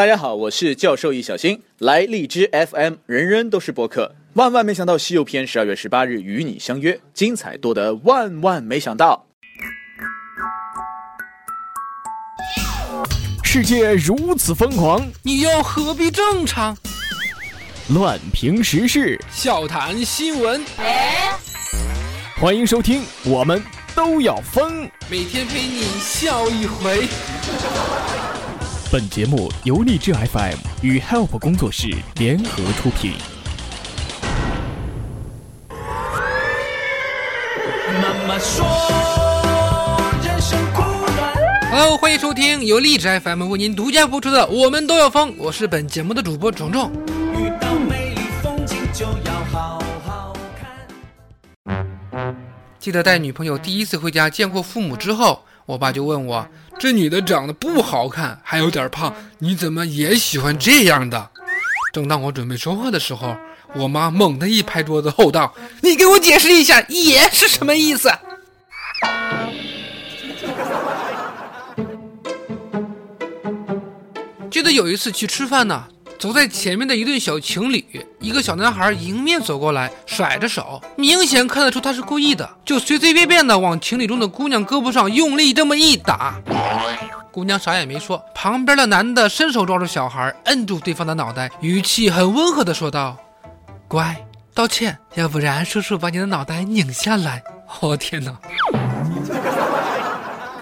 [0.00, 4.14] 大家好，我是教授易小星，来荔枝 FM，人人都是播客。
[4.32, 9.26] 万万没想到，《西游篇》十二月十八日与你相约，精彩多得万万没想到。
[13.44, 16.74] 世界如此疯狂，你又何必正常？
[17.90, 20.64] 乱评时事，笑谈新闻，
[22.40, 23.62] 欢迎收听，我们
[23.94, 24.90] 都要疯。
[25.10, 27.06] 每天陪你笑一回。
[28.92, 33.12] 本节目由荔枝 FM 与 Help 工作室联合出品。
[38.02, 38.66] 妈妈说，
[40.24, 40.82] 人生苦
[41.16, 41.32] 短。
[41.70, 46.90] Hello，欢迎收听由荔枝 FM 为您独家播出的《我们都要疯》，我是本节目的主播壮壮。
[46.90, 52.36] 遇到美丽风景就要好好看。
[52.80, 56.46] 记得带女朋友第一次回家见过父母之后，我爸就问我
[56.78, 61.30] ：“这女的长得不好看，还有点胖，你怎么也喜欢这样的？”
[61.92, 63.36] 正当我准备说话的时候，
[63.74, 68.10] 我妈猛地一拍桌子，吼道：“你给我解释一下‘也’是什么意思？”
[74.50, 75.84] 记得有一次去吃饭呢，
[76.20, 77.82] 走在前面的一对小情侣，
[78.20, 86.38] 一个小男孩迎面走过来，甩着手，明显看得出他是故意的，就随随便便的往情侣中的姑娘胳膊上用力这么一打。
[87.32, 93.16] 姑娘啥也没说，旁边的男的伸手抓住小孩，摁住对方的脑袋，语气很温和的说道
[93.88, 94.14] ：“乖，
[94.52, 97.42] 道歉，要不然叔叔把你的脑袋拧下来。”
[97.80, 98.36] 我天哪！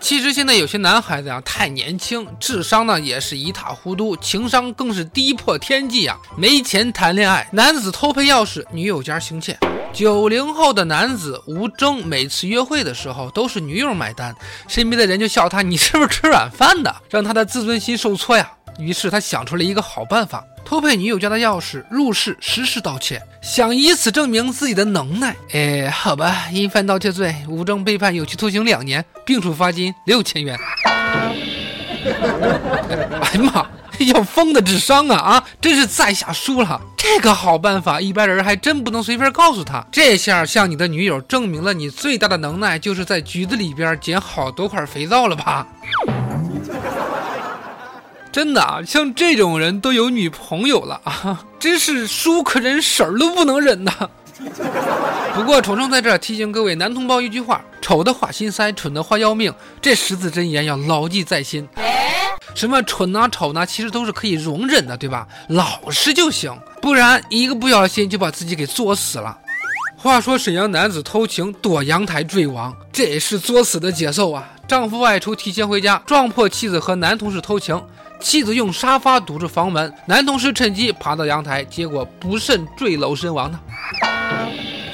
[0.00, 6.16] 其实现在有些男孩子呀太年轻，智商呢也是一塌糊涂，情商更是低破天际呀。
[6.36, 9.56] 没钱谈恋爱，男子偷配钥匙，女友家行窃。
[9.92, 14.34] 九零后的男子吴征，每次约会的时候都是女友买单，
[14.66, 18.50] 身边的人就笑他你是不是吃软饭的，让他的自尊心受挫呀。
[18.78, 25.34] 于是他想出了一个好办法，偷配女友家的钥匙入室实施盗窃，想以此证明自己的能耐。
[25.52, 30.58] 哎，好吧，因犯盗窃罪，吴征被判有期徒刑两年，并处罚金六千元。
[33.20, 33.66] 哎呀妈，
[34.06, 35.44] 要疯的智商啊啊！
[35.60, 36.80] 真是在下输了。
[36.96, 39.84] 这个好办法，一般人还真不能随便告诉他。
[39.90, 45.66] 这下向你的女友证明了你最大的能耐，就是在局子里边捡好多块肥皂了吧？
[48.32, 53.92] 真的啊，像这种人都有女朋友了 啊，真是叔可忍，婶儿都不能忍呐。
[55.34, 59.52] 不过虫虫在这儿提醒各位男同胞一句话：丑的话心塞，蠢的话要命。
[59.82, 61.68] 这十字真言要牢记在心。
[62.54, 65.26] 什么蠢呐、丑呐，其实都是可以容忍的，对吧？
[65.48, 69.36] 老实就行，不然一个不小心就把自己给作死了。
[69.96, 74.48] 话说沈阳男子偷情躲阳台坠亡，这也是作死的节奏啊！
[74.66, 77.80] 丈夫外出提前回家，撞破妻子和男同事偷情。
[78.20, 83.58] 妻子用沙发堵住房门，男同事趁机爬到阳台，结果不慎坠楼身亡呢。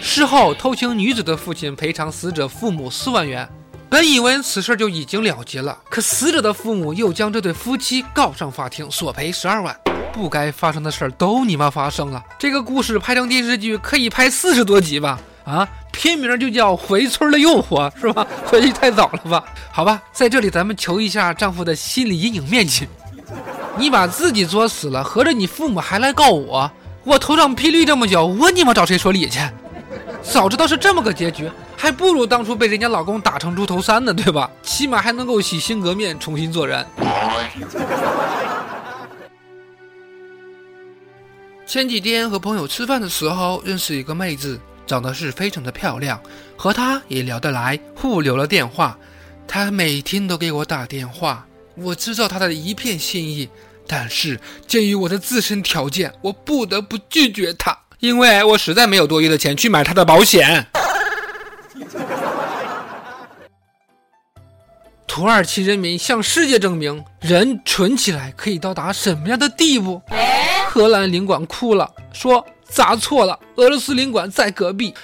[0.01, 3.47] 事后，偷情女子的父亲赔偿死者父母四万元。
[3.89, 9.77] 本以为此事就已经了结了，可死者的父母又将这对夫妻告上法庭，索赔十二万。
[10.13, 12.23] 不该发生的事儿都你妈发生了。
[12.39, 15.19] 这个故事拍成电视剧可以拍四十多集吧？
[15.45, 18.27] 啊，片名就叫《回村的诱惑》，是吧？
[18.47, 19.45] 回去太早了吧？
[19.71, 22.89] 好吧，在这里咱们求一下丈夫的心理阴影面积。
[23.79, 26.71] 你把自己作死了，合着你父母还来告我？
[27.05, 29.39] 我头上霹雳这么久，我你妈找谁说理去？
[30.23, 34.51] 早知道是这么个结局，还不如当初被人家老公打成猪头三呢，对吧？
[34.63, 36.85] 起码还能够洗心革面，重新做人。
[41.65, 46.21] 前几天和朋友吃饭的时候，认识一个妹子，长得是非常的漂亮，
[46.57, 48.99] 和她也聊得来，互留了电话。
[49.47, 51.46] 她每天都给我打电话。
[51.77, 53.49] 我知道他的一片心意，
[53.87, 60.67] 但是鉴于我的自身条件，我不得不拒绝他，因为我实在没有多余的钱去买他的保险。
[65.07, 70.03] 土耳其人民向世界证明，人蠢起来可以到达什么样的地步？
[70.69, 74.95] 荷兰领馆哭了，说砸错了，俄罗斯领馆在隔壁。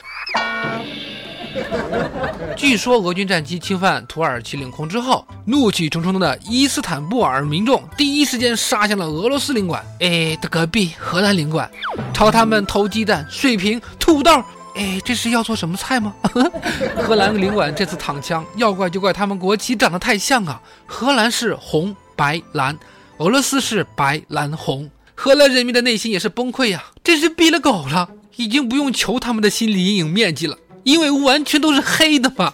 [2.56, 11.70] 据说俄军战机侵犯土耳其领空之后，怒气冲冲的伊斯坦布尔民众第一时间杀向了俄罗斯领馆，哎的隔壁荷兰领馆，
[12.14, 14.42] 朝他们投鸡蛋、水瓶、土豆，
[14.74, 16.14] 哎，这是要做什么菜吗？
[17.02, 20.60] 荷兰领馆这次躺枪，要怪就怪他们国旗长得太像啊！
[20.86, 22.78] 荷兰是红白蓝，
[23.18, 30.56] 俄罗斯是白蓝红，荷兰人民的内心也是崩溃呀，真是逼了狗了，已经不用求他们的心理阴影面积了。
[30.84, 32.52] 因为完全都是黑的嘛，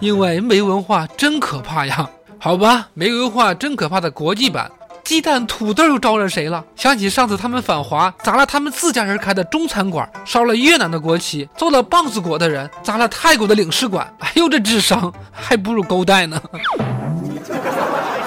[0.00, 2.08] 因为没文化真可怕呀！
[2.38, 4.70] 好吧，没文化真可怕的国际版，
[5.04, 6.64] 鸡蛋、土豆又招惹谁了？
[6.74, 14.10] 想起上次他们反华，砸了他们自家人开的中餐馆，烧了越南的国旗，揍了棒子国的人，砸了泰国的领事馆。
[14.20, 16.40] 哎呦，这智商还不如勾带呢！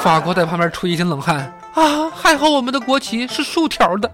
[0.01, 1.37] 法国在旁边出一身冷汗
[1.73, 4.11] 啊，还好我们的国旗是竖条的。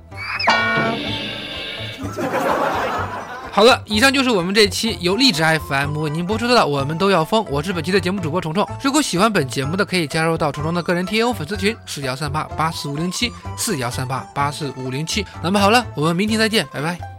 [3.59, 8.65] 好了，以上就是我们这期由荔枝 FM 为您播出的《我们都要疯》，我是本期的节目主播虫虫。
[8.81, 15.25] 如果喜欢本节目的，可以加入到虫虫的个人 T O 粉丝群四幺三八八四五零七四幺三八八四五零七。
[15.43, 17.18] 那么好了，我们明天再见，拜拜。